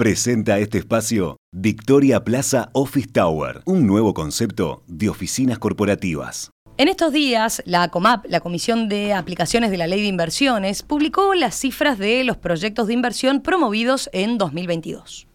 Presenta 0.00 0.58
este 0.58 0.78
espacio 0.78 1.36
Victoria 1.52 2.24
Plaza 2.24 2.70
Office 2.72 3.08
Tower, 3.12 3.60
un 3.66 3.86
nuevo 3.86 4.14
concepto 4.14 4.82
de 4.86 5.10
oficinas 5.10 5.58
corporativas. 5.58 6.52
En 6.78 6.88
estos 6.88 7.12
días, 7.12 7.62
la 7.66 7.86
COMAP, 7.90 8.24
la 8.30 8.40
Comisión 8.40 8.88
de 8.88 9.12
Aplicaciones 9.12 9.70
de 9.70 9.76
la 9.76 9.86
Ley 9.86 10.00
de 10.00 10.08
Inversiones, 10.08 10.82
publicó 10.82 11.34
las 11.34 11.54
cifras 11.54 11.98
de 11.98 12.24
los 12.24 12.38
proyectos 12.38 12.86
de 12.86 12.94
inversión 12.94 13.42
promovidos 13.42 14.08
en 14.14 14.38
2022. 14.38 15.26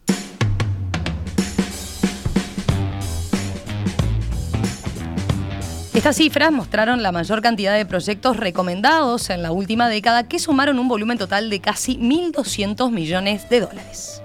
Estas 5.94 6.16
cifras 6.16 6.52
mostraron 6.52 7.04
la 7.04 7.12
mayor 7.12 7.44
cantidad 7.44 7.78
de 7.78 7.86
proyectos 7.86 8.38
recomendados 8.38 9.30
en 9.30 9.44
la 9.44 9.52
última 9.52 9.90
década 9.90 10.28
que 10.28 10.40
sumaron 10.40 10.80
un 10.80 10.88
volumen 10.88 11.20
total 11.20 11.52
de 11.52 11.62
casi 11.62 12.00
1.200 12.00 12.90
millones 12.90 13.48
de 13.48 13.60
dólares. 13.60 14.24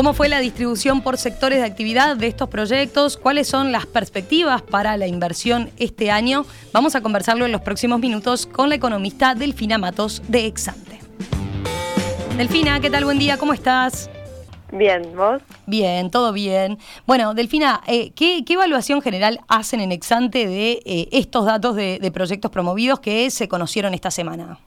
¿Cómo 0.00 0.14
fue 0.14 0.30
la 0.30 0.40
distribución 0.40 1.02
por 1.02 1.18
sectores 1.18 1.58
de 1.58 1.66
actividad 1.66 2.16
de 2.16 2.26
estos 2.26 2.48
proyectos? 2.48 3.18
¿Cuáles 3.18 3.48
son 3.48 3.70
las 3.70 3.84
perspectivas 3.84 4.62
para 4.62 4.96
la 4.96 5.06
inversión 5.06 5.68
este 5.76 6.10
año? 6.10 6.46
Vamos 6.72 6.94
a 6.94 7.02
conversarlo 7.02 7.44
en 7.44 7.52
los 7.52 7.60
próximos 7.60 8.00
minutos 8.00 8.46
con 8.46 8.70
la 8.70 8.76
economista 8.76 9.34
Delfina 9.34 9.76
Matos 9.76 10.22
de 10.26 10.46
Exante. 10.46 11.00
Delfina, 12.38 12.80
¿qué 12.80 12.88
tal? 12.88 13.04
Buen 13.04 13.18
día, 13.18 13.36
¿cómo 13.36 13.52
estás? 13.52 14.08
Bien, 14.72 15.02
¿vos? 15.14 15.42
Bien, 15.66 16.10
todo 16.10 16.32
bien. 16.32 16.78
Bueno, 17.06 17.34
Delfina, 17.34 17.82
eh, 17.86 18.12
¿qué, 18.12 18.42
evaluación 18.48 19.02
general 19.02 19.40
hacen 19.48 19.82
en 19.82 19.92
Exante 19.92 20.46
de 20.46 20.80
eh, 20.86 21.08
estos 21.12 21.44
datos 21.44 21.76
de, 21.76 22.10
proyectos 22.10 22.50
promovidos 22.50 23.00
que 23.00 23.30
se 23.30 23.48
conocieron 23.48 23.92
esta 23.92 24.10
semana? 24.10 24.60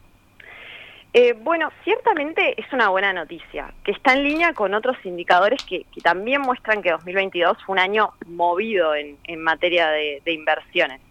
Eh, 1.15 1.33
bueno, 1.33 1.71
ciertamente 1.83 2.59
es 2.59 2.73
una 2.73 2.89
buena 2.89 3.13
noticia, 3.13 3.71
que 3.83 3.91
está 3.91 4.13
en 4.13 4.23
línea 4.23 4.53
con 4.53 4.73
otros 4.73 4.97
indicadores 5.03 5.63
que, 5.63 5.85
también 6.01 6.41
muestran 6.41 6.81
que 6.81 6.89
2022 6.89 7.57
fue 7.63 7.73
un 7.73 7.79
año 7.79 8.13
movido 8.25 8.95
en, 8.95 9.41
materia 9.41 9.89
de, 9.89 10.21
inversiones. 10.25 11.01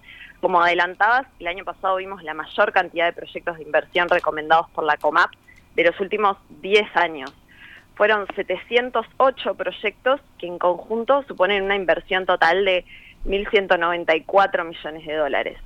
Como 0.40 0.60
adelantabas, 0.60 1.26
el 1.38 1.46
año 1.46 1.64
pasado 1.64 1.96
vimos 1.96 2.24
la 2.24 2.34
mayor 2.34 2.72
cantidad 2.72 3.06
de 3.06 3.12
proyectos 3.12 3.58
de 3.58 3.62
inversión 3.62 4.08
recomendados 4.08 4.68
por 4.70 4.82
la 4.82 4.96
COMAP 4.96 5.30
de 5.76 5.84
los 5.84 6.00
últimos 6.00 6.36
10 6.60 6.96
años 6.96 7.32
fueron 7.94 8.26
708 8.34 9.54
proyectos 9.54 10.20
que 10.38 10.46
en 10.46 10.58
conjunto 10.58 11.22
suponen 11.28 11.62
una 11.62 11.76
inversión 11.76 12.26
total 12.26 12.64
de 12.64 12.84
1.194 13.26 14.64
millones 14.64 15.06
de 15.06 15.14
dólares. 15.14 15.58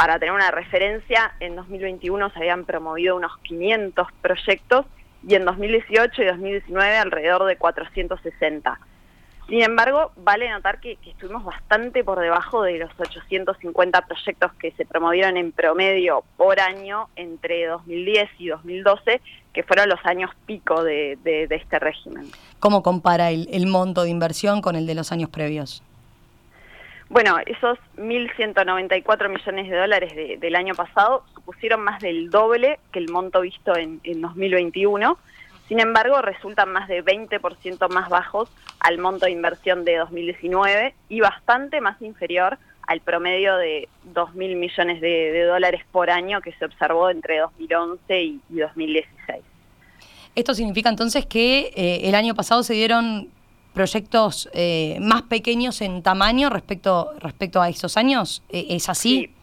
Para 0.00 0.18
tener 0.18 0.32
una 0.32 0.50
referencia, 0.50 1.34
en 1.40 1.56
2021 1.56 2.30
se 2.30 2.38
habían 2.38 2.64
promovido 2.64 3.16
unos 3.16 3.36
500 3.42 4.08
proyectos 4.22 4.86
y 5.28 5.34
en 5.34 5.44
2018 5.44 6.22
y 6.22 6.24
2019 6.24 6.96
alrededor 6.96 7.44
de 7.44 7.56
460. 7.56 8.80
Sin 9.50 9.62
embargo, 9.62 10.12
vale 10.16 10.48
notar 10.48 10.80
que, 10.80 10.96
estuvimos 11.04 11.44
bastante 11.44 12.02
por 12.02 12.18
debajo 12.18 12.62
de 12.62 12.78
los 12.78 12.90
850 12.98 14.06
proyectos 14.06 14.54
que 14.54 14.70
se 14.72 14.86
promovieron 14.86 15.36
en 15.36 15.52
promedio 15.52 16.24
por 16.38 16.60
año 16.60 17.10
entre 17.14 17.66
2010 17.66 18.30
y 18.38 18.48
2012, 18.48 19.20
que 19.52 19.62
fueron 19.64 19.90
los 19.90 20.00
años 20.04 20.30
pico 20.46 20.82
de, 20.82 21.18
este 21.50 21.78
régimen. 21.78 22.24
¿Cómo 22.58 22.82
compara 22.82 23.32
el, 23.32 23.66
monto 23.66 24.04
de 24.04 24.08
inversión 24.08 24.62
con 24.62 24.76
el 24.76 24.86
de 24.86 24.94
los 24.94 25.12
años 25.12 25.28
previos? 25.28 25.82
Bueno, 27.10 27.36
esos 27.44 27.78
1.194 27.98 29.28
millones 29.28 29.68
de 29.68 29.76
dólares 29.76 30.40
del 30.40 30.56
año 30.56 30.74
pasado 30.74 31.24
supusieron 31.34 31.82
más 31.82 32.00
del 32.00 32.30
doble 32.30 32.78
que 32.92 33.00
el 33.00 33.10
monto 33.10 33.42
visto 33.42 33.76
en, 33.76 34.00
en 34.04 34.22
2021 34.22 35.18
sin 35.70 35.78
embargo, 35.78 36.20
resultan 36.20 36.72
más 36.72 36.88
de 36.88 37.04
20% 37.04 37.88
más 37.90 38.08
bajos 38.08 38.50
al 38.80 38.98
monto 38.98 39.26
de 39.26 39.30
inversión 39.30 39.84
de 39.84 39.98
2019 39.98 40.94
y 41.08 41.20
bastante 41.20 41.80
más 41.80 42.02
inferior 42.02 42.58
al 42.88 43.00
promedio 43.02 43.56
de 43.56 43.88
2.000 44.12 44.56
millones 44.56 45.00
de, 45.00 45.44
dólares 45.44 45.82
por 45.92 46.10
año 46.10 46.40
que 46.40 46.50
se 46.54 46.64
observó 46.64 47.08
entre 47.08 47.38
2011 47.38 48.20
y, 48.20 48.40
2016. 48.48 49.44
Esto 50.34 50.54
significa 50.54 50.88
entonces 50.88 51.24
que 51.24 51.72
eh, 51.76 52.00
el 52.02 52.16
año 52.16 52.34
pasado 52.34 52.64
se 52.64 52.74
dieron 52.74 53.28
proyectos 53.74 54.50
eh, 54.52 54.98
más 55.00 55.22
pequeños 55.22 55.80
en 55.80 56.02
tamaño 56.02 56.50
respecto, 56.50 57.12
respecto 57.20 57.60
a 57.60 57.68
esos 57.68 57.96
años. 57.96 58.42
¿E-, 58.50 58.66
¿Es 58.70 58.88
así? 58.88 59.34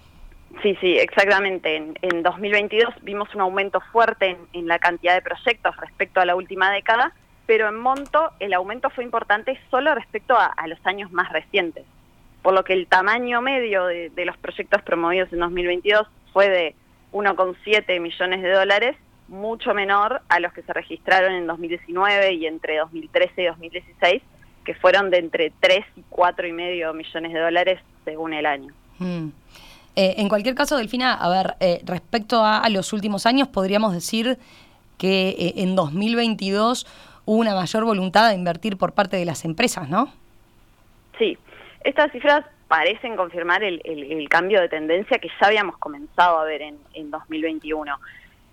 Sí, 0.62 0.76
sí, 0.82 0.98
exactamente. 0.98 1.76
En, 1.76 2.24
2022 2.24 2.94
vimos 3.04 3.34
un 3.36 3.42
aumento 3.42 3.80
fuerte 3.92 4.38
en, 4.54 4.68
la 4.68 4.80
cantidad 4.80 5.14
de 5.14 5.22
proyectos 5.22 5.76
respecto 5.78 6.20
a 6.20 6.26
la 6.26 6.36
última 6.36 6.72
década, 6.72 7.14
pero 7.46 7.68
en 7.70 7.76
monto 7.76 8.32
el 8.40 8.54
aumento 8.54 8.90
fue 8.90 9.04
importante 9.04 9.60
solo 9.70 9.94
respecto 9.94 10.36
a, 10.36 10.56
los 10.68 10.80
años 10.86 11.12
más 11.12 11.32
recientes, 11.32 11.86
por 12.42 12.54
lo 12.54 12.64
que 12.64 12.74
el 12.74 12.88
tamaño 12.88 13.42
medio 13.42 13.86
de, 13.86 14.12
los 14.26 14.38
proyectos 14.38 14.82
promovidos 14.82 15.32
en 15.32 15.40
2022 15.40 16.08
fue 16.34 16.50
de 16.50 16.76
1,7 17.14 18.00
millones 18.00 18.42
de 18.42 18.52
dólares, 18.52 18.96
mucho 19.28 19.74
menor 19.74 20.22
a 20.30 20.40
los 20.40 20.54
que 20.54 20.62
se 20.62 20.74
registraron 20.74 21.34
en 21.34 21.48
2019 21.48 22.34
y 22.34 22.46
entre 22.46 22.78
2013 22.78 23.42
y 23.42 23.46
2016, 23.46 24.24
que 24.64 24.74
fueron 24.76 25.10
de 25.10 25.20
entre 25.20 25.52
3 25.60 25.86
y 25.96 26.02
4,5 26.10 26.94
millones 26.94 27.34
de 27.34 27.40
dólares 27.40 27.80
según 28.06 28.34
el 28.34 28.46
año. 28.46 28.74
Mm. 29.00 29.30
Eh, 29.96 30.16
en 30.18 30.30
cualquier 30.30 30.54
caso, 30.54 30.78
Delfina, 30.78 31.14
a 31.14 31.30
ver, 31.30 31.56
eh, 31.60 31.82
respecto 31.84 32.44
a, 32.44 32.70
los 32.70 32.94
últimos 32.94 33.26
años, 33.26 33.48
podríamos 33.48 33.94
decir 33.94 34.38
que 35.00 35.30
eh, 35.30 35.54
en 35.58 35.76
2022 35.76 36.86
hubo 37.26 37.40
una 37.40 37.56
mayor 37.56 37.84
voluntad 37.84 38.30
de 38.30 38.36
invertir 38.36 38.78
por 38.78 38.94
parte 38.94 39.18
de 39.18 39.26
las 39.26 39.44
empresas, 39.44 39.90
¿no? 39.90 40.14
Sí, 41.18 41.38
estas 41.84 42.12
cifras 42.12 42.46
parecen 42.68 43.16
confirmar 43.16 43.64
el, 43.64 44.28
cambio 44.30 44.62
de 44.62 44.70
tendencia 44.70 45.18
que 45.20 45.30
ya 45.30 45.48
habíamos 45.48 45.78
comenzado 45.78 46.40
a 46.40 46.44
ver 46.44 46.62
en, 46.62 46.78
2021. 47.10 47.92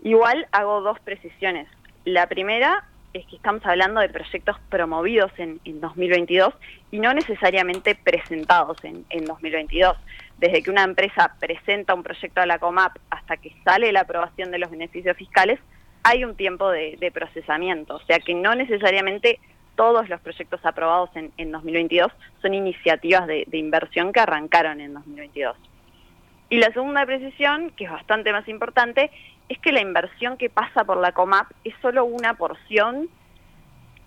Igual 0.04 0.46
hago 0.52 0.80
dos 0.80 1.00
precisiones. 1.00 1.66
La 2.04 2.28
primera 2.28 2.84
es 3.12 3.26
que 3.26 3.36
estamos 3.36 3.64
hablando 3.66 4.00
de 4.00 4.08
proyectos 4.08 4.56
promovidos 4.68 5.32
en, 5.38 5.60
2022 5.64 6.54
y 6.92 7.00
no 7.00 7.12
necesariamente 7.14 7.96
presentados 7.96 8.76
en, 8.84 9.04
en 9.10 9.24
2022 9.24 9.96
desde 10.38 10.62
que 10.62 10.70
una 10.70 10.82
empresa 10.82 11.34
presenta 11.38 11.94
un 11.94 12.02
proyecto 12.02 12.40
a 12.40 12.46
la 12.46 12.58
COMAP 12.58 12.96
hasta 13.10 13.36
que 13.36 13.52
sale 13.64 13.92
la 13.92 14.00
aprobación 14.00 14.50
de 14.50 14.58
los 14.58 14.70
beneficios 14.70 15.16
fiscales, 15.16 15.58
hay 16.02 16.24
un 16.24 16.36
tiempo 16.36 16.70
de, 16.70 17.10
procesamiento. 17.12 17.96
O 17.96 18.00
sea 18.00 18.18
que 18.18 18.34
no 18.34 18.54
necesariamente 18.54 19.38
todos 19.76 20.08
los 20.08 20.20
proyectos 20.20 20.60
aprobados 20.64 21.10
en, 21.14 21.50
2022 21.50 22.12
son 22.42 22.54
iniciativas 22.54 23.26
de, 23.26 23.46
inversión 23.52 24.12
que 24.12 24.20
arrancaron 24.20 24.80
en 24.80 24.94
2022. 24.94 25.56
Y 26.50 26.58
la 26.58 26.72
segunda 26.72 27.06
precisión, 27.06 27.70
que 27.70 27.84
es 27.84 27.90
bastante 27.90 28.30
más 28.32 28.46
importante, 28.48 29.10
es 29.48 29.58
que 29.58 29.72
la 29.72 29.80
inversión 29.80 30.36
que 30.36 30.50
pasa 30.50 30.84
por 30.84 30.96
la 30.96 31.12
COMAP 31.12 31.50
es 31.64 31.74
solo 31.82 32.04
una 32.04 32.34
porción 32.34 33.08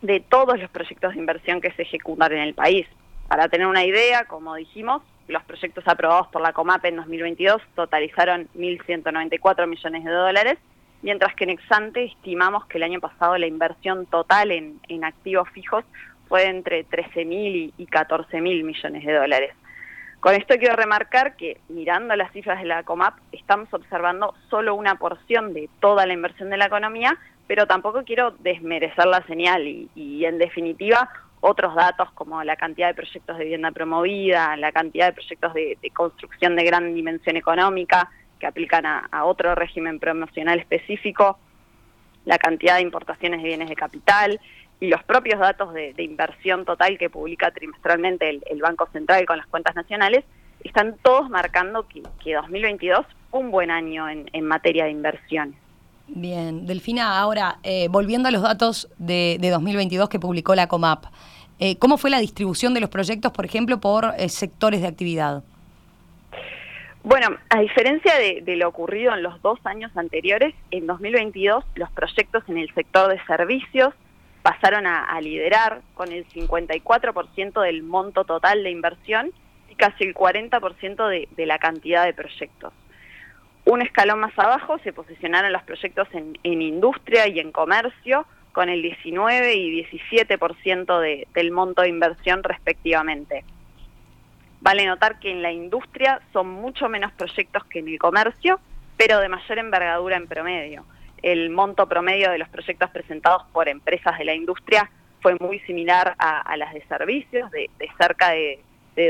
de 0.02 0.20
todos 0.20 0.60
los 0.60 0.70
proyectos 0.70 1.14
de 1.14 1.20
inversión 1.20 1.62
que 1.62 1.72
se 1.72 1.84
ejecutan 1.84 2.32
en 2.34 2.40
el 2.40 2.54
país. 2.54 2.88
Para 3.28 3.50
tener 3.50 3.68
una 3.68 3.86
idea, 3.86 4.26
como 4.26 4.56
dijimos, 4.56 5.02
los 5.28 5.44
proyectos 5.44 5.88
aprobados 5.88 6.28
por 6.28 6.42
la 6.42 6.54
COMAP 6.54 6.86
en 6.86 6.96
2022 6.98 7.62
totalizaron 7.76 8.48
1.194 8.56 9.68
millones 9.68 10.04
de 10.04 10.12
dólares, 10.12 10.58
mientras 11.02 11.36
que 11.36 11.44
en 11.44 11.52
Exante 11.52 12.06
estimamos 12.06 12.66
que 12.66 12.78
el 12.78 12.84
año 12.84 13.00
pasado 13.00 13.38
la 13.38 13.48
inversión 13.48 14.06
total 14.06 14.52
en, 14.52 15.04
activos 15.04 15.50
fijos 15.50 15.84
fue 16.28 16.46
entre 16.46 16.86
13.000 16.86 17.74
y 17.78 17.86
14.000 17.88 18.64
millones 18.64 19.06
de 19.06 19.14
dólares. 19.14 19.54
Con 20.20 20.34
esto 20.34 20.56
quiero 20.58 20.76
remarcar 20.76 21.36
que 21.36 21.60
mirando 21.70 22.16
las 22.16 22.32
cifras 22.32 22.60
de 22.60 22.66
la 22.66 22.84
COMAP 22.84 23.16
estamos 23.32 23.72
observando 23.72 24.34
solo 24.50 24.74
una 24.74 24.96
porción 24.96 25.54
de 25.54 25.70
toda 25.80 26.08
la 26.08 26.14
inversión 26.14 26.50
de 26.50 26.58
la 26.58 26.66
economía, 26.66 27.18
pero 27.46 27.68
tampoco 27.68 28.04
quiero 28.04 28.32
desmerecer 28.40 29.06
la 29.06 29.22
señal 29.28 29.68
y, 29.68 30.26
en 30.26 30.38
definitiva 30.40 31.10
otros 31.40 31.76
datos 31.76 32.12
como 32.14 32.44
la 32.44 32.56
cantidad 32.56 32.88
de 32.88 32.96
proyectos 32.96 33.38
de 33.38 33.44
vivienda 33.44 33.72
promovida, 33.72 34.58
la 34.58 34.72
cantidad 34.72 35.06
de 35.06 35.14
proyectos 35.14 35.54
de, 35.54 35.78
construcción 35.94 36.56
de 36.56 36.64
gran 36.64 36.96
dimensión 36.96 37.38
económica 37.38 38.10
que 38.40 38.48
aplican 38.48 38.88
a, 38.88 39.24
otro 39.24 39.54
régimen 39.54 40.00
promocional 40.00 40.60
específico, 40.60 41.38
la 42.26 42.40
cantidad 42.40 42.76
de 42.76 42.82
importaciones 42.82 43.44
de 43.44 43.50
bienes 43.50 43.70
de 43.70 43.76
capital 43.76 44.40
y 44.80 44.88
los 44.88 45.04
propios 45.04 45.40
datos 45.40 45.74
de, 45.74 45.94
inversión 45.98 46.66
total 46.66 46.98
que 46.98 47.10
publica 47.10 47.52
trimestralmente 47.52 48.42
el, 48.46 48.62
Banco 48.62 48.88
Central 48.92 49.26
con 49.26 49.38
las 49.38 49.48
cuentas 49.48 49.76
nacionales, 49.76 50.24
están 50.64 50.96
todos 51.02 51.30
marcando 51.30 51.88
que, 51.88 52.34
2022 52.34 53.06
fue 53.32 53.40
un 53.40 53.52
buen 53.52 53.72
año 53.72 54.08
en, 54.10 54.46
materia 54.46 54.86
de 54.86 54.92
inversión. 54.92 55.56
Bien, 56.08 56.66
Delfina, 56.66 57.20
ahora 57.20 57.58
eh, 57.64 57.88
volviendo 57.90 58.30
a 58.30 58.32
los 58.32 58.42
datos 58.42 58.90
de, 58.98 59.40
2022 59.42 60.10
que 60.10 60.20
publicó 60.20 60.56
la 60.56 60.68
COMAP, 60.68 61.06
eh, 61.60 61.78
¿cómo 61.78 61.98
fue 61.98 62.10
la 62.10 62.20
distribución 62.20 62.74
de 62.74 62.82
los 62.82 62.90
proyectos, 62.90 63.32
por 63.32 63.46
ejemplo, 63.46 63.80
por 63.80 64.14
eh, 64.18 64.30
sectores 64.30 64.82
de 64.82 64.88
actividad? 64.88 65.44
Bueno, 67.04 67.38
a 67.50 67.62
diferencia 67.62 68.14
de, 68.16 68.56
lo 68.58 68.68
ocurrido 68.68 69.14
en 69.14 69.24
los 69.24 69.42
dos 69.42 69.60
años 69.64 69.96
anteriores, 69.96 70.54
en 70.72 70.88
2022 70.88 71.64
los 71.76 71.90
proyectos 71.92 72.44
en 72.48 72.58
el 72.58 72.74
sector 72.74 73.10
de 73.10 73.24
servicios 73.26 73.94
pasaron 74.48 74.88
a, 74.88 75.20
liderar 75.20 75.82
con 75.94 76.14
el 76.14 76.26
54% 76.30 77.62
del 77.64 77.84
monto 77.84 78.24
total 78.24 78.64
de 78.64 78.72
inversión 78.72 79.34
y 79.70 79.76
casi 79.76 80.06
el 80.06 80.16
40% 80.16 81.10
de, 81.10 81.28
de, 81.36 81.46
la 81.46 81.60
cantidad 81.60 82.06
de 82.06 82.14
proyectos. 82.14 82.72
Un 83.66 83.82
escalón 83.82 84.22
más 84.22 84.40
abajo 84.40 84.78
se 84.86 84.94
posicionaron 84.94 85.52
los 85.52 85.64
proyectos 85.64 86.08
en, 86.14 86.62
industria 86.62 87.28
y 87.28 87.42
en 87.42 87.52
comercio 87.52 88.26
con 88.54 88.70
el 88.70 88.82
19 88.82 89.54
y 89.54 89.84
17% 89.84 91.00
de, 91.02 91.28
del 91.34 91.52
monto 91.52 91.82
de 91.82 91.90
inversión 91.90 92.42
respectivamente. 92.42 93.44
Vale 94.62 94.86
notar 94.86 95.20
que 95.20 95.30
en 95.30 95.42
la 95.42 95.52
industria 95.52 96.22
son 96.32 96.48
mucho 96.48 96.88
menos 96.88 97.12
proyectos 97.12 97.66
que 97.66 97.80
en 97.80 97.90
el 97.90 98.00
comercio, 98.00 98.62
pero 98.96 99.20
de 99.20 99.28
mayor 99.28 99.60
envergadura 99.60 100.16
en 100.16 100.28
promedio. 100.28 100.86
El 101.22 101.50
monto 101.50 101.88
promedio 101.88 102.32
de 102.32 102.38
los 102.38 102.50
proyectos 102.50 102.90
presentados 102.92 103.44
por 103.54 103.68
empresas 103.68 104.18
de 104.18 104.26
la 104.26 104.34
industria 104.34 104.90
fue 105.22 105.36
muy 105.40 105.60
similar 105.62 106.16
a, 106.20 106.56
las 106.58 106.74
de 106.74 106.82
servicios, 106.88 107.50
de, 107.52 107.70
cerca 107.98 108.32
de, 108.32 108.60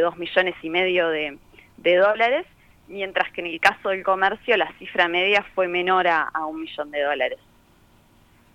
dos 0.02 0.18
millones 0.18 0.56
y 0.62 0.70
medio 0.70 1.10
de, 1.10 1.38
dólares, 1.78 2.46
mientras 2.88 3.32
que 3.32 3.42
en 3.42 3.48
el 3.48 3.60
caso 3.60 3.90
del 3.90 4.04
comercio 4.04 4.58
la 4.58 4.72
cifra 4.80 5.08
media 5.08 5.46
fue 5.54 5.68
menor 5.68 6.08
a 6.08 6.46
un 6.46 6.62
millón 6.62 6.92
de 6.92 7.02
dólares. 7.02 7.40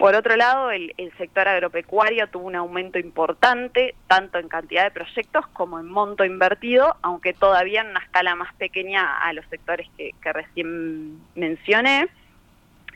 Por 0.02 0.16
otro 0.16 0.34
lado, 0.34 0.72
el, 0.72 0.93
sector 1.16 1.46
agropecuario 1.46 2.26
tuvo 2.26 2.48
un 2.48 2.56
aumento 2.56 2.98
importante, 2.98 3.94
tanto 4.08 4.40
en 4.40 4.48
cantidad 4.48 4.82
de 4.82 4.90
proyectos 4.90 5.46
como 5.52 5.78
en 5.78 5.87
monto 5.87 6.25
invertido, 6.25 6.96
aunque 7.02 7.34
todavía 7.34 7.82
en 7.82 7.90
una 7.90 8.00
escala 8.00 8.34
más 8.34 8.52
pequeña 8.55 9.19
a 9.19 9.32
los 9.32 9.46
sectores 9.46 9.88
que, 9.96 10.12
recién 10.32 11.20
mencioné. 11.37 12.08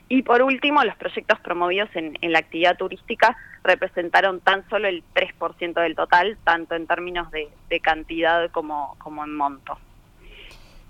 Y 0.09 0.23
por 0.23 0.43
último, 0.43 0.85
los 0.85 0.97
proyectos 0.97 1.41
promovidos 1.41 1.89
en, 1.95 2.17
la 2.23 2.39
actividad 2.39 2.77
turística 2.77 3.37
representaron 3.65 4.41
tan 4.41 4.69
solo 4.69 4.87
el 4.87 5.03
3% 5.15 5.83
del 5.83 5.97
total, 5.97 6.39
tanto 6.45 6.75
en 6.77 6.87
términos 6.87 7.29
de, 7.31 7.81
cantidad 7.81 8.51
como 8.51 8.97
en 9.25 9.37
monto. 9.37 9.79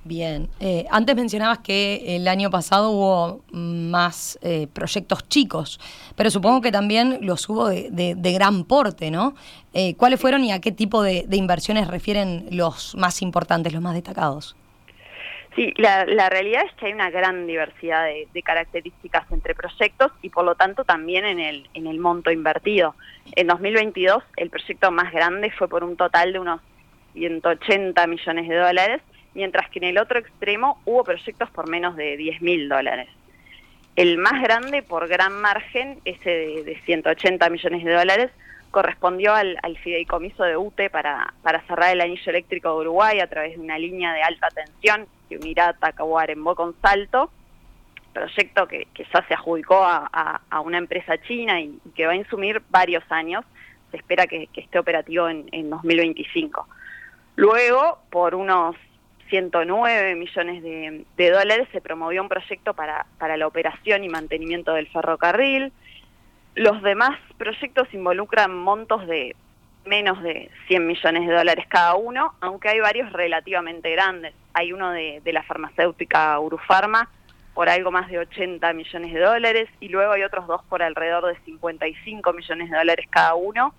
Bien, 0.06 0.48
eh, 0.60 0.86
antes 0.92 1.16
mencionabas 1.16 1.58
que 1.58 2.14
el 2.14 2.28
año 2.28 2.48
pasado 2.48 2.90
hubo 2.90 3.40
más 3.50 4.38
eh, 4.40 4.68
proyectos 4.72 5.28
chicos, 5.28 5.80
pero 6.14 6.30
supongo 6.30 6.60
que 6.60 6.70
también 6.70 7.18
los 7.22 7.48
hubo 7.48 7.66
de, 7.66 8.32
gran 8.32 8.62
porte, 8.62 9.10
¿no? 9.10 9.34
Eh, 9.74 9.96
¿Cuáles 9.96 10.20
fueron 10.20 10.44
y 10.44 10.52
a 10.52 10.60
qué 10.60 10.70
tipo 10.70 11.02
de, 11.02 11.26
inversiones 11.32 11.88
refieren 11.88 12.46
los 12.52 12.94
más 12.94 13.20
importantes, 13.20 13.72
los 13.72 13.82
más 13.82 13.94
destacados? 13.94 14.54
Sí, 15.56 15.72
la, 15.78 16.04
realidad 16.28 16.66
es 16.66 16.72
que 16.74 16.86
hay 16.86 16.92
una 16.92 17.08
gran 17.08 17.46
diversidad 17.46 18.04
de, 18.04 18.42
características 18.42 19.24
entre 19.32 19.54
proyectos 19.54 20.12
y 20.20 20.28
por 20.28 20.44
lo 20.44 20.54
tanto 20.54 20.84
también 20.84 21.24
en 21.24 21.40
el, 21.40 21.66
en 21.72 21.86
el 21.86 21.98
monto 21.98 22.30
invertido. 22.30 22.94
En 23.34 23.46
2022 23.46 24.22
el 24.36 24.50
proyecto 24.50 24.90
más 24.90 25.10
grande 25.14 25.50
fue 25.50 25.66
por 25.66 25.82
un 25.82 25.96
total 25.96 26.34
de 26.34 26.40
unos 26.40 26.60
180 27.14 28.06
millones 28.06 28.48
de 28.50 28.54
dólares 28.54 29.00
mientras 29.32 29.70
que 29.70 29.78
en 29.78 29.86
el 29.86 29.98
otro 29.98 30.18
extremo 30.18 30.78
hubo 30.84 31.04
proyectos 31.04 31.48
por 31.50 31.70
menos 31.70 31.96
de 31.96 32.18
10 32.18 32.42
mil 32.42 32.68
dólares. 32.68 33.08
El 33.94 34.18
más 34.18 34.42
grande, 34.42 34.82
por 34.82 35.08
gran 35.08 35.40
margen, 35.40 36.00
ese 36.04 36.28
de, 36.28 36.80
180 36.84 37.48
millones 37.48 37.82
de 37.82 37.94
dólares, 37.94 38.30
correspondió 38.70 39.34
al, 39.34 39.58
fideicomiso 39.82 40.42
de 40.44 40.58
UTE 40.58 40.90
para 40.90 41.32
cerrar 41.66 41.92
el 41.92 42.02
anillo 42.02 42.30
eléctrico 42.30 42.68
de 42.74 42.80
Uruguay 42.80 43.20
a 43.20 43.26
través 43.26 43.56
de 43.56 43.60
una 43.62 43.78
línea 43.78 44.12
de 44.12 44.22
alta 44.22 44.48
tensión 44.48 45.06
que 45.28 45.36
unirá 45.36 45.72
Tacahuarembó 45.74 46.54
con 46.54 46.74
Salto, 46.80 47.30
proyecto 48.12 48.66
que, 48.66 48.86
ya 48.96 49.26
se 49.26 49.34
adjudicó 49.34 49.84
a, 49.84 50.40
una 50.64 50.78
empresa 50.78 51.18
china 51.18 51.60
y, 51.60 51.78
que 51.94 52.06
va 52.06 52.12
a 52.12 52.16
insumir 52.16 52.62
varios 52.70 53.04
años. 53.10 53.44
Se 53.90 53.98
espera 53.98 54.26
que, 54.26 54.48
esté 54.54 54.78
operativo 54.78 55.28
en, 55.28 55.46
en 55.52 55.70
2025. 55.70 56.66
Luego, 57.36 57.98
por 58.10 58.34
unos 58.34 58.76
109 59.28 60.14
millones 60.14 60.62
de, 60.62 61.30
dólares, 61.30 61.68
se 61.72 61.80
promovió 61.80 62.22
un 62.22 62.28
proyecto 62.28 62.74
para 62.74 63.36
la 63.36 63.46
operación 63.46 64.04
y 64.04 64.08
mantenimiento 64.08 64.72
del 64.72 64.88
ferrocarril. 64.88 65.72
Los 66.54 66.82
demás 66.82 67.18
proyectos 67.36 67.92
involucran 67.92 68.56
montos 68.56 69.06
de 69.06 69.36
menos 69.86 70.22
de 70.22 70.50
100 70.68 70.86
millones 70.86 71.26
de 71.26 71.34
dólares 71.34 71.66
cada 71.68 71.94
uno, 71.94 72.34
aunque 72.40 72.68
hay 72.68 72.80
varios 72.80 73.12
relativamente 73.12 73.90
grandes. 73.90 74.34
Hay 74.52 74.72
uno 74.72 74.90
de, 74.90 75.20
la 75.24 75.42
farmacéutica 75.42 76.38
Urufarma 76.40 77.08
por 77.54 77.68
algo 77.68 77.90
más 77.90 78.08
de 78.08 78.18
80 78.18 78.72
millones 78.74 79.14
de 79.14 79.20
dólares 79.20 79.68
y 79.80 79.88
luego 79.88 80.12
hay 80.12 80.22
otros 80.22 80.46
dos 80.46 80.62
por 80.64 80.82
alrededor 80.82 81.26
de 81.26 81.40
55 81.44 82.32
millones 82.32 82.70
de 82.70 82.76
dólares 82.76 83.06
cada 83.10 83.34
uno 83.34 83.74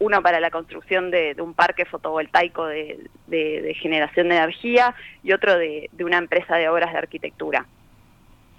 uno 0.00 0.22
para 0.22 0.40
la 0.40 0.50
construcción 0.50 1.10
de, 1.10 1.34
un 1.40 1.54
parque 1.54 1.84
fotovoltaico 1.84 2.66
de, 2.66 3.08
generación 3.80 4.28
de 4.28 4.36
energía 4.36 4.94
y 5.22 5.32
otro 5.32 5.58
de, 5.58 5.90
una 6.00 6.18
empresa 6.18 6.56
de 6.56 6.68
obras 6.68 6.92
de 6.92 6.98
arquitectura. 6.98 7.66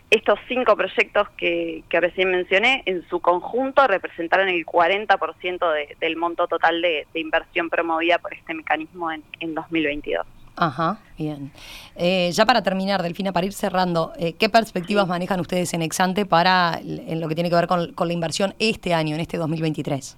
Estos 0.09 0.39
cinco 0.47 0.75
proyectos 0.75 1.29
que, 1.37 1.83
recién 1.91 2.31
mencioné, 2.31 2.81
en 2.87 3.07
su 3.09 3.19
conjunto 3.19 3.85
representaron 3.85 4.49
el 4.49 4.65
40% 4.65 5.97
del 5.99 6.15
monto 6.17 6.47
total 6.47 6.81
de, 6.81 7.05
inversión 7.13 7.69
promovida 7.69 8.17
por 8.17 8.33
este 8.33 8.55
mecanismo 8.55 9.11
en, 9.11 9.53
2022. 9.53 10.25
Ajá, 10.55 10.99
bien. 11.17 11.51
Eh, 11.95 12.31
ya 12.33 12.45
para 12.45 12.63
terminar, 12.63 13.03
Delfina, 13.03 13.31
para 13.31 13.45
ir 13.45 13.53
cerrando, 13.53 14.11
eh, 14.17 14.33
¿qué 14.33 14.49
perspectivas 14.49 15.07
manejan 15.07 15.39
ustedes 15.39 15.73
en 15.73 15.83
Exante 15.83 16.25
para 16.25 16.79
en 16.83 17.21
lo 17.21 17.29
que 17.29 17.35
tiene 17.35 17.49
que 17.49 17.55
ver 17.55 17.67
con, 17.67 17.93
con 17.93 18.07
la 18.07 18.13
inversión 18.13 18.55
este 18.59 18.93
año, 18.93 19.15
en 19.15 19.21
este 19.21 19.37
2023? 19.37 20.17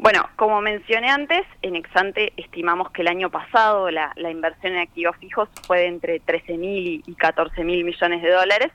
Bueno, 0.00 0.28
como 0.36 0.60
mencioné 0.60 1.10
antes, 1.10 1.44
en 1.60 1.74
Exante 1.74 2.32
estimamos 2.36 2.92
que 2.92 3.02
el 3.02 3.08
año 3.08 3.30
pasado 3.30 3.90
la, 3.90 4.12
inversión 4.30 4.74
en 4.74 4.78
activos 4.78 5.16
fijos 5.16 5.48
fue 5.66 5.80
de 5.80 5.86
entre 5.86 6.20
13 6.20 6.56
mil 6.56 7.02
y 7.04 7.14
14 7.16 7.64
mil 7.64 7.84
millones 7.84 8.22
de 8.22 8.30
dólares, 8.30 8.68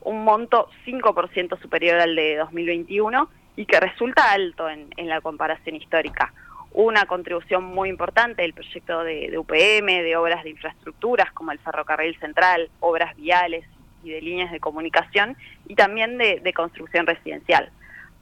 un 0.00 0.24
monto 0.24 0.70
5% 0.86 1.60
superior 1.60 2.00
al 2.00 2.16
de 2.16 2.36
2021 2.36 3.28
y 3.56 3.66
que 3.66 3.78
resulta 3.78 4.32
alto 4.32 4.70
en, 4.70 4.88
la 5.06 5.20
comparación 5.20 5.76
histórica. 5.76 6.32
Una 6.72 7.04
contribución 7.04 7.62
muy 7.62 7.90
importante 7.90 8.40
del 8.40 8.54
proyecto 8.54 9.04
de, 9.04 9.36
UPM, 9.36 10.02
de 10.02 10.16
obras 10.16 10.42
de 10.44 10.50
infraestructuras 10.50 11.30
como 11.32 11.52
el 11.52 11.58
ferrocarril 11.58 12.18
central, 12.20 12.70
obras 12.80 13.14
viales 13.16 13.66
y 14.02 14.12
de 14.12 14.22
líneas 14.22 14.50
de 14.50 14.60
comunicación 14.60 15.36
y 15.68 15.74
también 15.74 16.16
de 16.16 16.52
construcción 16.54 17.06
residencial. 17.06 17.70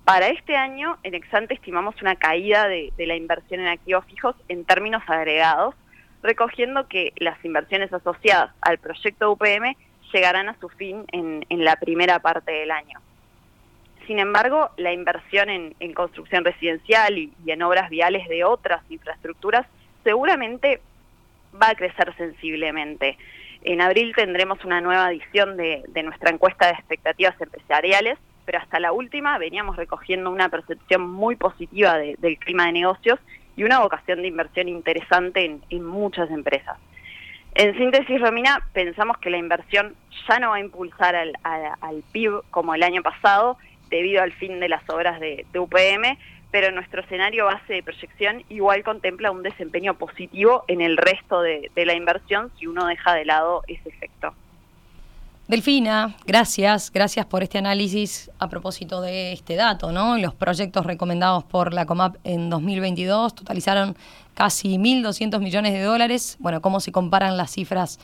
Para 0.08 0.28
este 0.28 0.56
año, 0.56 0.96
en 1.02 1.12
Exante 1.12 1.52
estimamos 1.52 2.00
una 2.00 2.16
caída 2.16 2.66
de, 2.66 2.94
la 2.96 3.14
inversión 3.14 3.60
en 3.60 3.66
activos 3.66 4.06
fijos 4.06 4.34
en 4.48 4.64
términos 4.64 5.02
agregados, 5.06 5.74
recogiendo 6.22 6.88
que 6.88 7.12
las 7.18 7.36
inversiones 7.44 7.92
asociadas 7.92 8.54
al 8.62 8.78
proyecto 8.78 9.30
UPM 9.30 9.76
llegarán 10.10 10.48
a 10.48 10.58
su 10.60 10.70
fin 10.70 11.04
en, 11.12 11.44
la 11.62 11.76
primera 11.76 12.20
parte 12.20 12.52
del 12.52 12.70
año. 12.70 13.00
Sin 14.06 14.18
embargo, 14.18 14.70
la 14.78 14.94
inversión 14.94 15.50
en, 15.50 15.92
construcción 15.92 16.42
residencial 16.42 17.18
y, 17.18 17.30
en 17.46 17.60
obras 17.60 17.90
viales 17.90 18.26
de 18.28 18.44
otras 18.44 18.80
infraestructuras 18.88 19.66
seguramente 20.04 20.80
va 21.62 21.68
a 21.68 21.74
crecer 21.74 22.16
sensiblemente. 22.16 23.18
En 23.62 23.82
abril 23.82 24.14
tendremos 24.16 24.64
una 24.64 24.80
nueva 24.80 25.10
edición 25.10 25.58
de 25.58 26.02
nuestra 26.02 26.30
encuesta 26.30 26.68
de 26.68 26.72
expectativas 26.72 27.38
empresariales 27.38 28.18
pero 28.48 28.60
hasta 28.60 28.80
la 28.80 28.92
última 28.92 29.36
veníamos 29.36 29.76
recogiendo 29.76 30.30
una 30.30 30.48
percepción 30.48 31.02
muy 31.02 31.36
positiva 31.36 31.98
del 31.98 32.38
clima 32.38 32.64
de 32.64 32.72
negocios 32.72 33.20
y 33.56 33.62
una 33.62 33.80
vocación 33.80 34.22
de 34.22 34.28
inversión 34.28 34.70
interesante 34.70 35.58
en, 35.68 35.84
muchas 35.84 36.30
empresas. 36.30 36.78
En 37.54 37.76
síntesis, 37.76 38.18
Romina, 38.18 38.66
pensamos 38.72 39.18
que 39.18 39.28
la 39.28 39.36
inversión 39.36 39.94
ya 40.26 40.38
no 40.38 40.48
va 40.48 40.56
a 40.56 40.60
impulsar 40.60 41.14
al, 41.14 41.34
PIB 42.10 42.40
como 42.48 42.74
el 42.74 42.82
año 42.82 43.02
pasado 43.02 43.58
debido 43.90 44.22
al 44.22 44.32
fin 44.32 44.60
de 44.60 44.70
las 44.70 44.88
obras 44.88 45.20
de, 45.20 45.44
UPM, 45.54 46.16
pero 46.50 46.72
nuestro 46.72 47.02
escenario 47.02 47.44
base 47.44 47.74
de 47.74 47.82
proyección 47.82 48.44
igual 48.48 48.82
contempla 48.82 49.30
un 49.30 49.42
desempeño 49.42 49.92
positivo 49.98 50.64
en 50.68 50.80
el 50.80 50.96
resto 50.96 51.42
de 51.42 51.70
la 51.76 51.92
inversión 51.92 52.50
si 52.58 52.66
uno 52.66 52.86
deja 52.86 53.12
de 53.12 53.26
lado 53.26 53.62
ese 53.68 53.90
efecto. 53.90 54.32
Delfina, 55.48 56.14
gracias, 56.26 56.92
gracias 56.92 57.24
por 57.24 57.42
este 57.42 57.56
análisis 57.56 58.30
a 58.38 58.50
propósito 58.50 59.00
de 59.00 59.32
este 59.32 59.56
dato, 59.56 59.92
¿no? 59.92 60.18
Los 60.18 60.34
proyectos 60.34 60.84
recomendados 60.84 61.42
por 61.42 61.72
la 61.72 61.86
COMAP 61.86 62.16
en 62.22 62.50
2022 62.50 63.34
totalizaron 63.34 63.96
casi 64.34 64.76
1.200 64.76 65.40
millones 65.40 65.72
de 65.72 65.80
dólares. 65.80 66.36
Bueno, 66.38 66.60
¿cómo 66.60 66.80
se 66.80 66.92
comparan 66.92 67.38
las 67.38 67.50
cifras 67.50 67.98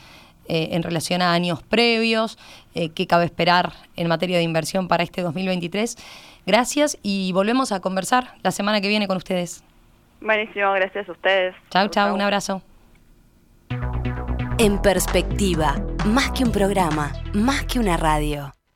eh, 0.48 0.68
en 0.72 0.82
relación 0.82 1.20
a 1.20 1.34
años 1.34 1.62
previos? 1.62 2.38
Eh, 2.74 2.88
¿Qué 2.88 3.06
cabe 3.06 3.26
esperar 3.26 3.74
en 3.96 4.08
materia 4.08 4.38
de 4.38 4.42
inversión 4.42 4.88
para 4.88 5.02
este 5.02 5.20
2023? 5.20 5.98
Gracias 6.46 6.96
y 7.02 7.32
volvemos 7.32 7.72
a 7.72 7.80
conversar 7.80 8.36
la 8.42 8.52
semana 8.52 8.80
que 8.80 8.88
viene 8.88 9.06
con 9.06 9.18
ustedes. 9.18 9.62
Buenísimo, 10.22 10.72
gracias 10.72 11.06
a 11.10 11.12
ustedes. 11.12 11.54
Chau, 11.68 11.88
chau, 11.88 12.14
un 12.14 12.22
abrazo. 12.22 12.62
En 14.58 14.80
perspectiva, 14.80 15.84
más 16.04 16.30
que 16.30 16.44
un 16.44 16.52
programa, 16.52 17.12
más 17.32 17.64
que 17.64 17.80
una 17.80 17.96
radio. 17.96 18.52